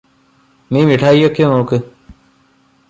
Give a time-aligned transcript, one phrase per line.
[0.71, 1.77] നീ മിഠായിയൊക്കെ നോക്ക്